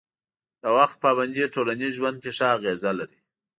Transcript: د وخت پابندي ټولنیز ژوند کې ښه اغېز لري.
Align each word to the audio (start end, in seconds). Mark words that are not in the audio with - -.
د 0.61 0.63
وخت 0.77 0.95
پابندي 1.03 1.43
ټولنیز 1.55 1.93
ژوند 1.99 2.17
کې 2.23 2.31
ښه 2.37 2.45
اغېز 2.57 2.81
لري. 2.99 3.19